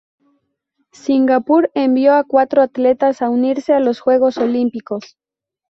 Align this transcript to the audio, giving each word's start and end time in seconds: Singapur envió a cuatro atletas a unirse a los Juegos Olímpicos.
Singapur 0.93 1.69
envió 1.75 2.15
a 2.15 2.23
cuatro 2.23 2.63
atletas 2.63 3.21
a 3.21 3.29
unirse 3.29 3.71
a 3.71 3.79
los 3.79 3.99
Juegos 3.99 4.37
Olímpicos. 4.39 5.15